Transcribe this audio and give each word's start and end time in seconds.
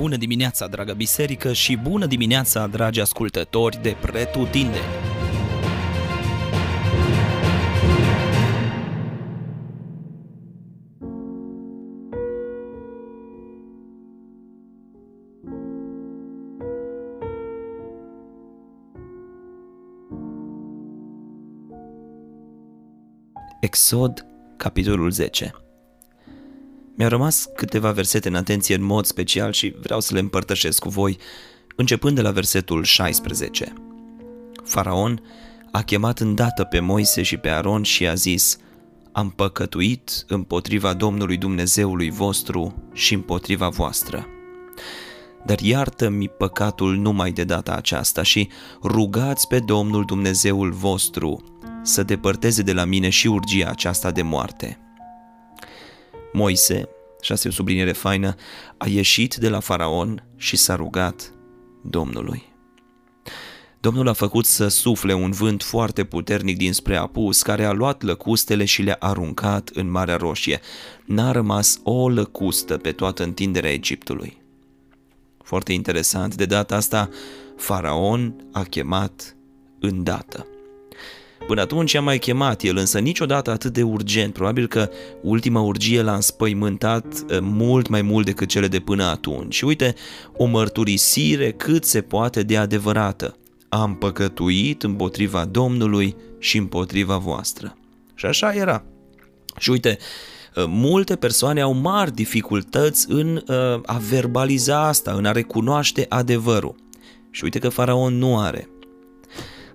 Bună 0.00 0.16
dimineața, 0.16 0.66
dragă 0.66 0.92
biserică, 0.92 1.52
și 1.52 1.76
bună 1.76 2.06
dimineața, 2.06 2.66
dragi 2.66 3.00
ascultători 3.00 3.82
de 3.82 3.96
Pretutindeni! 4.00 4.84
Exod, 23.60 24.26
capitolul 24.56 25.10
10 25.10 25.54
Mi-au 27.00 27.12
rămas 27.12 27.48
câteva 27.56 27.90
versete 27.90 28.28
în 28.28 28.34
atenție 28.34 28.74
în 28.74 28.82
mod 28.82 29.04
special 29.04 29.52
și 29.52 29.74
vreau 29.80 30.00
să 30.00 30.14
le 30.14 30.20
împărtășesc 30.20 30.78
cu 30.78 30.88
voi, 30.88 31.18
începând 31.76 32.14
de 32.14 32.22
la 32.22 32.30
versetul 32.30 32.84
16. 32.84 33.72
Faraon 34.64 35.22
a 35.72 35.82
chemat 35.82 36.18
îndată 36.18 36.64
pe 36.64 36.80
Moise 36.80 37.22
și 37.22 37.36
pe 37.36 37.48
Aron 37.48 37.82
și 37.82 38.06
a 38.06 38.14
zis, 38.14 38.58
Am 39.12 39.30
păcătuit 39.30 40.24
împotriva 40.28 40.94
Domnului 40.94 41.36
Dumnezeului 41.36 42.10
vostru 42.10 42.82
și 42.92 43.14
împotriva 43.14 43.68
voastră. 43.68 44.26
Dar 45.44 45.60
iartă-mi 45.60 46.28
păcatul 46.28 46.96
numai 46.96 47.30
de 47.30 47.44
data 47.44 47.72
aceasta 47.72 48.22
și 48.22 48.48
rugați 48.82 49.46
pe 49.46 49.58
Domnul 49.58 50.04
Dumnezeul 50.04 50.70
vostru 50.70 51.44
să 51.82 52.02
depărteze 52.02 52.62
de 52.62 52.72
la 52.72 52.84
mine 52.84 53.08
și 53.08 53.26
urgia 53.26 53.68
aceasta 53.68 54.10
de 54.10 54.22
moarte. 54.22 54.89
Moise, 56.32 56.88
și 57.20 57.32
asta 57.32 57.48
e 57.48 57.50
o 57.50 57.54
subliniere 57.54 57.92
faină, 57.92 58.34
a 58.76 58.86
ieșit 58.88 59.34
de 59.34 59.48
la 59.48 59.60
faraon 59.60 60.28
și 60.36 60.56
s-a 60.56 60.74
rugat 60.76 61.32
Domnului. 61.82 62.48
Domnul 63.80 64.08
a 64.08 64.12
făcut 64.12 64.44
să 64.44 64.68
sufle 64.68 65.12
un 65.14 65.30
vânt 65.30 65.62
foarte 65.62 66.04
puternic 66.04 66.56
dinspre 66.56 66.96
apus, 66.96 67.42
care 67.42 67.64
a 67.64 67.72
luat 67.72 68.02
lăcustele 68.02 68.64
și 68.64 68.82
le-a 68.82 68.96
aruncat 69.00 69.68
în 69.68 69.90
Marea 69.90 70.16
Roșie. 70.16 70.60
N-a 71.04 71.30
rămas 71.30 71.80
o 71.82 72.08
lăcustă 72.08 72.76
pe 72.76 72.92
toată 72.92 73.22
întinderea 73.22 73.72
Egiptului. 73.72 74.42
Foarte 75.42 75.72
interesant, 75.72 76.34
de 76.34 76.44
data 76.44 76.76
asta, 76.76 77.08
faraon 77.56 78.48
a 78.52 78.62
chemat 78.62 79.36
îndată. 79.80 80.46
Până 81.50 81.62
atunci 81.62 81.94
a 81.94 82.00
mai 82.00 82.18
chemat 82.18 82.62
el, 82.62 82.76
însă 82.76 82.98
niciodată 82.98 83.50
atât 83.50 83.72
de 83.72 83.82
urgent. 83.82 84.32
Probabil 84.32 84.66
că 84.66 84.90
ultima 85.22 85.60
urgie 85.60 86.02
l-a 86.02 86.14
înspăimântat 86.14 87.24
eh, 87.28 87.38
mult 87.40 87.88
mai 87.88 88.02
mult 88.02 88.24
decât 88.24 88.48
cele 88.48 88.68
de 88.68 88.78
până 88.78 89.04
atunci. 89.04 89.54
Și 89.54 89.64
uite, 89.64 89.94
o 90.36 90.44
mărturisire 90.44 91.52
cât 91.52 91.84
se 91.84 92.00
poate 92.00 92.42
de 92.42 92.56
adevărată. 92.56 93.36
Am 93.68 93.94
păcătuit 93.94 94.82
împotriva 94.82 95.44
Domnului 95.44 96.16
și 96.38 96.56
împotriva 96.56 97.16
voastră. 97.16 97.76
Și 98.14 98.26
așa 98.26 98.52
era. 98.54 98.84
Și 99.58 99.70
uite, 99.70 99.98
eh, 100.54 100.64
multe 100.68 101.16
persoane 101.16 101.60
au 101.60 101.72
mari 101.72 102.14
dificultăți 102.14 103.06
în 103.10 103.42
uh, 103.48 103.80
a 103.84 104.00
verbaliza 104.10 104.86
asta, 104.86 105.12
în 105.12 105.24
a 105.24 105.32
recunoaște 105.32 106.06
adevărul. 106.08 106.74
Și 107.30 107.44
uite 107.44 107.58
că 107.58 107.68
faraon 107.68 108.18
nu 108.18 108.38
are. 108.38 108.68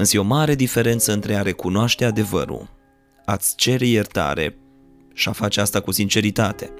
Însă 0.00 0.16
e 0.16 0.20
o 0.20 0.22
mare 0.24 0.54
diferență 0.54 1.12
între 1.12 1.34
a 1.34 1.42
recunoaște 1.42 2.04
adevărul, 2.04 2.68
a-ți 3.24 3.56
cere 3.56 3.86
iertare 3.86 4.58
și 5.14 5.28
a 5.28 5.32
face 5.32 5.60
asta 5.60 5.80
cu 5.80 5.90
sinceritate 5.90 6.70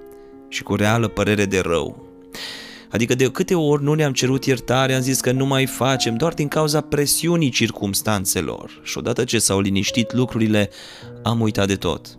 și 0.49 0.63
cu 0.63 0.75
reală 0.75 1.09
părere 1.09 1.45
de 1.45 1.59
rău. 1.59 2.09
Adică 2.91 3.15
de 3.15 3.31
câte 3.31 3.55
ori 3.55 3.83
nu 3.83 3.95
ne-am 3.95 4.13
cerut 4.13 4.45
iertare, 4.45 4.95
am 4.95 5.01
zis 5.01 5.21
că 5.21 5.33
nu 5.33 5.47
mai 5.47 5.67
facem 5.67 6.17
doar 6.17 6.35
din 6.35 6.49
cauza 6.49 6.81
presiunii 6.81 7.51
circumstanțelor 7.51 8.81
și 8.83 8.99
odată 8.99 9.25
ce 9.25 9.39
s-au 9.39 9.61
liniștit 9.61 10.13
lucrurile, 10.13 10.71
am 11.23 11.41
uitat 11.41 11.67
de 11.67 11.77
tot. 11.77 12.19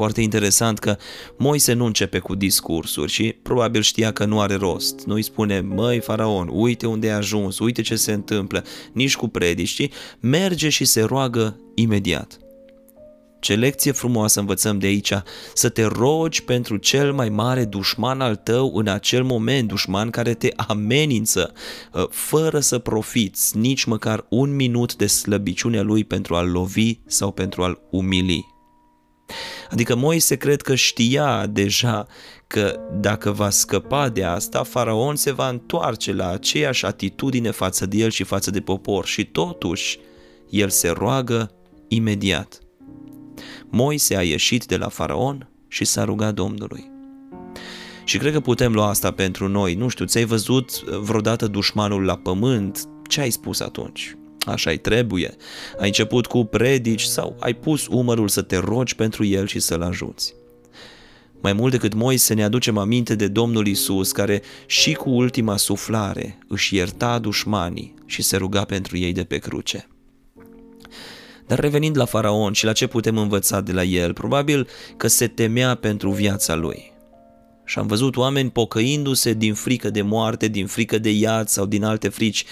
Foarte 0.00 0.20
interesant 0.20 0.78
că 0.78 0.96
Moise 1.38 1.72
nu 1.72 1.84
începe 1.84 2.18
cu 2.18 2.34
discursuri 2.34 3.12
și 3.12 3.36
probabil 3.42 3.82
știa 3.82 4.12
că 4.12 4.24
nu 4.24 4.40
are 4.40 4.54
rost. 4.54 5.00
Nu 5.06 5.14
îi 5.14 5.22
spune, 5.22 5.60
măi 5.60 6.00
faraon, 6.00 6.48
uite 6.52 6.86
unde 6.86 7.10
ai 7.10 7.16
ajuns, 7.16 7.58
uite 7.58 7.82
ce 7.82 7.96
se 7.96 8.12
întâmplă, 8.12 8.64
nici 8.92 9.16
cu 9.16 9.28
predici, 9.28 9.70
ci 9.70 9.88
merge 10.20 10.68
și 10.68 10.84
se 10.84 11.02
roagă 11.02 11.60
imediat. 11.74 12.38
Ce 13.40 13.54
lecție 13.54 13.92
frumoasă 13.92 14.40
învățăm 14.40 14.78
de 14.78 14.86
aici, 14.86 15.12
să 15.54 15.68
te 15.68 15.84
rogi 15.84 16.44
pentru 16.44 16.76
cel 16.76 17.12
mai 17.12 17.28
mare 17.28 17.64
dușman 17.64 18.20
al 18.20 18.36
tău 18.36 18.72
în 18.74 18.88
acel 18.88 19.22
moment, 19.22 19.68
dușman 19.68 20.10
care 20.10 20.34
te 20.34 20.48
amenință, 20.56 21.52
ă, 21.94 22.08
fără 22.10 22.60
să 22.60 22.78
profiți 22.78 23.58
nici 23.58 23.84
măcar 23.84 24.26
un 24.28 24.54
minut 24.54 24.96
de 24.96 25.06
slăbiciunea 25.06 25.82
lui 25.82 26.04
pentru 26.04 26.34
a-l 26.34 26.50
lovi 26.50 26.98
sau 27.06 27.32
pentru 27.32 27.62
a-l 27.62 27.80
umili. 27.90 28.58
Adică 29.70 29.96
Moise 29.96 30.36
cred 30.36 30.62
că 30.62 30.74
știa 30.74 31.46
deja 31.46 32.06
că 32.46 32.80
dacă 32.92 33.30
va 33.30 33.50
scăpa 33.50 34.08
de 34.08 34.24
asta, 34.24 34.62
faraon 34.62 35.16
se 35.16 35.32
va 35.32 35.48
întoarce 35.48 36.12
la 36.12 36.28
aceeași 36.28 36.86
atitudine 36.86 37.50
față 37.50 37.86
de 37.86 37.96
el 37.96 38.10
și 38.10 38.24
față 38.24 38.50
de 38.50 38.60
popor 38.60 39.06
și 39.06 39.24
totuși 39.24 39.98
el 40.50 40.68
se 40.68 40.88
roagă 40.88 41.50
imediat. 41.88 42.58
Moise 43.68 44.16
a 44.16 44.22
ieșit 44.22 44.64
de 44.64 44.76
la 44.76 44.88
faraon 44.88 45.48
și 45.68 45.84
s-a 45.84 46.04
rugat 46.04 46.34
Domnului. 46.34 46.90
Și 48.04 48.18
cred 48.18 48.32
că 48.32 48.40
putem 48.40 48.72
lua 48.72 48.88
asta 48.88 49.10
pentru 49.10 49.48
noi. 49.48 49.74
Nu 49.74 49.88
știu, 49.88 50.04
ți-ai 50.04 50.24
văzut 50.24 50.82
vreodată 50.82 51.46
dușmanul 51.46 52.04
la 52.04 52.16
pământ? 52.16 52.88
Ce 53.08 53.20
ai 53.20 53.30
spus 53.30 53.60
atunci? 53.60 54.14
Așa-i 54.46 54.78
trebuie. 54.78 55.36
Ai 55.78 55.86
început 55.86 56.26
cu 56.26 56.44
predici 56.44 57.02
sau 57.02 57.36
ai 57.40 57.54
pus 57.54 57.86
umărul 57.86 58.28
să 58.28 58.42
te 58.42 58.56
rogi 58.56 58.94
pentru 58.94 59.24
el 59.24 59.46
și 59.46 59.60
să-l 59.60 59.82
ajuți. 59.82 60.34
Mai 61.42 61.52
mult 61.52 61.72
decât 61.72 61.94
Moise 61.94 62.34
ne 62.34 62.44
aducem 62.44 62.78
aminte 62.78 63.14
de 63.14 63.28
Domnul 63.28 63.66
Isus, 63.66 64.12
care 64.12 64.42
și 64.66 64.92
cu 64.92 65.10
ultima 65.10 65.56
suflare 65.56 66.38
își 66.48 66.76
ierta 66.76 67.18
dușmanii 67.18 67.94
și 68.06 68.22
se 68.22 68.36
ruga 68.36 68.64
pentru 68.64 68.96
ei 68.96 69.12
de 69.12 69.24
pe 69.24 69.38
cruce. 69.38 69.88
Dar 71.46 71.58
revenind 71.58 71.96
la 71.96 72.04
faraon 72.04 72.52
și 72.52 72.64
la 72.64 72.72
ce 72.72 72.86
putem 72.86 73.18
învăța 73.18 73.60
de 73.60 73.72
la 73.72 73.82
el, 73.82 74.12
probabil 74.12 74.68
că 74.96 75.06
se 75.06 75.26
temea 75.26 75.74
pentru 75.74 76.10
viața 76.10 76.54
lui. 76.54 76.92
Și 77.64 77.78
am 77.78 77.86
văzut 77.86 78.16
oameni 78.16 78.50
pocăindu-se 78.50 79.32
din 79.32 79.54
frică 79.54 79.90
de 79.90 80.02
moarte, 80.02 80.48
din 80.48 80.66
frică 80.66 80.98
de 80.98 81.10
iad 81.10 81.48
sau 81.48 81.66
din 81.66 81.84
alte 81.84 82.08
frici, 82.08 82.44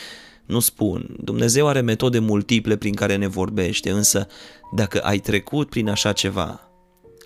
nu 0.49 0.61
spun, 0.61 1.17
Dumnezeu 1.21 1.67
are 1.67 1.81
metode 1.81 2.19
multiple 2.19 2.77
prin 2.77 2.95
care 2.95 3.17
ne 3.17 3.27
vorbește, 3.27 3.91
însă 3.91 4.27
dacă 4.75 5.01
ai 5.01 5.19
trecut 5.19 5.69
prin 5.69 5.89
așa 5.89 6.13
ceva, 6.13 6.71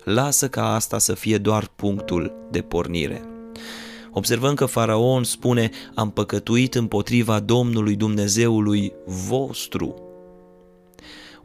lasă 0.03 0.49
ca 0.49 0.73
asta 0.73 0.97
să 0.97 1.13
fie 1.13 1.37
doar 1.37 1.71
punctul 1.75 2.47
de 2.51 2.61
pornire. 2.61 3.21
Observăm 4.11 4.53
că 4.53 4.65
faraon 4.65 5.23
spune, 5.23 5.69
am 5.95 6.11
păcătuit 6.11 6.75
împotriva 6.75 7.39
Domnului 7.39 7.95
Dumnezeului 7.95 8.93
vostru. 9.05 9.95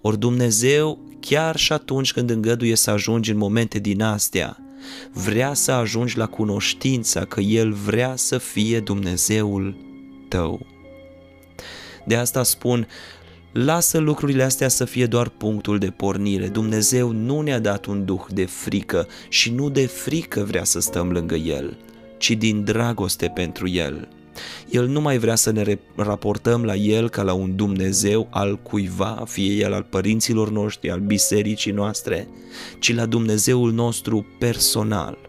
Ori 0.01 0.19
Dumnezeu, 0.19 0.99
chiar 1.21 1.57
și 1.57 1.73
atunci 1.73 2.13
când 2.13 2.31
îngăduie 2.31 2.75
să 2.75 2.91
ajungi 2.91 3.31
în 3.31 3.37
momente 3.37 3.79
din 3.79 4.03
astea, 4.03 4.59
vrea 5.13 5.55
să 5.55 5.73
ajungi 5.73 6.17
la 6.17 6.27
cunoștința 6.27 7.25
că 7.25 7.41
El 7.41 7.73
vrea 7.73 8.17
să 8.17 8.39
fie 8.39 8.81
Dumnezeul 8.81 9.77
tău. 10.29 10.78
De 12.09 12.17
asta 12.17 12.43
spun, 12.43 12.87
lasă 13.53 13.99
lucrurile 13.99 14.43
astea 14.43 14.69
să 14.69 14.85
fie 14.85 15.07
doar 15.07 15.29
punctul 15.29 15.79
de 15.79 15.87
pornire. 15.87 16.47
Dumnezeu 16.47 17.11
nu 17.11 17.41
ne-a 17.41 17.59
dat 17.59 17.85
un 17.85 18.05
duh 18.05 18.25
de 18.31 18.45
frică 18.45 19.07
și 19.29 19.51
nu 19.51 19.71
de 19.71 19.87
frică 19.87 20.45
vrea 20.45 20.65
să 20.65 20.81
stăm 20.81 21.13
lângă 21.13 21.35
El, 21.35 21.77
ci 22.19 22.31
din 22.31 22.65
dragoste 22.65 23.33
pentru 23.35 23.69
El. 23.69 24.09
El 24.71 24.87
nu 24.87 25.01
mai 25.01 25.19
vrea 25.19 25.35
să 25.35 25.51
ne 25.51 25.79
raportăm 25.97 26.65
la 26.65 26.75
El 26.75 27.09
ca 27.09 27.23
la 27.23 27.33
un 27.33 27.57
Dumnezeu 27.57 28.29
al 28.31 28.59
cuiva, 28.59 29.25
fie 29.27 29.53
El 29.53 29.73
al 29.73 29.87
părinților 29.91 30.51
noștri, 30.51 30.91
al 30.91 31.01
bisericii 31.01 31.73
noastre, 31.73 32.29
ci 32.79 32.95
la 32.95 33.07
Dumnezeul 33.07 33.73
nostru 33.73 34.27
personal. 34.39 35.28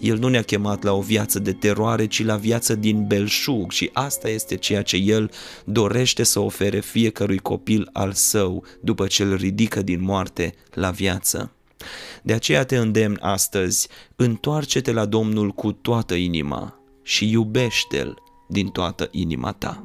El 0.00 0.18
nu 0.18 0.28
ne-a 0.28 0.42
chemat 0.42 0.82
la 0.82 0.92
o 0.92 1.00
viață 1.00 1.38
de 1.38 1.52
teroare, 1.52 2.06
ci 2.06 2.24
la 2.24 2.36
viață 2.36 2.74
din 2.74 3.06
belșug 3.06 3.70
și 3.70 3.90
asta 3.92 4.28
este 4.28 4.56
ceea 4.56 4.82
ce 4.82 4.96
El 4.96 5.30
dorește 5.64 6.22
să 6.22 6.40
ofere 6.40 6.80
fiecărui 6.80 7.38
copil 7.38 7.88
al 7.92 8.12
său 8.12 8.64
după 8.80 9.06
ce 9.06 9.22
îl 9.22 9.34
ridică 9.34 9.82
din 9.82 10.02
moarte 10.02 10.54
la 10.72 10.90
viață. 10.90 11.52
De 12.22 12.32
aceea 12.32 12.64
te 12.64 12.76
îndemn 12.76 13.18
astăzi, 13.20 13.88
întoarce-te 14.16 14.92
la 14.92 15.04
Domnul 15.04 15.50
cu 15.50 15.72
toată 15.72 16.14
inima 16.14 16.78
și 17.02 17.30
iubește-L 17.30 18.22
din 18.48 18.68
toată 18.68 19.08
inima 19.10 19.52
ta. 19.52 19.84